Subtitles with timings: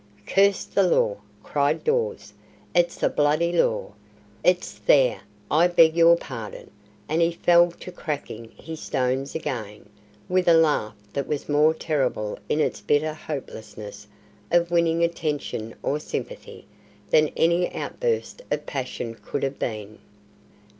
[0.25, 2.33] "Curse the Law!" cries Dawes.
[2.73, 3.93] "It's a Bloody Law;
[4.43, 6.71] it's there, I beg your pardon,"
[7.07, 9.87] and he fell to cracking his stones again,
[10.27, 14.07] with a laugh that was more terrible in its bitter hopelessness
[14.49, 16.65] of winning attention or sympathy,
[17.11, 19.99] than any outburst of passion could have been.